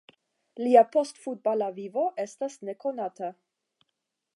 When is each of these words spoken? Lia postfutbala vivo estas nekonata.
Lia 0.63 0.83
postfutbala 0.95 1.69
vivo 1.77 2.07
estas 2.27 2.59
nekonata. 2.71 3.35